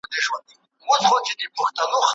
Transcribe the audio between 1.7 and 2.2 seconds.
ده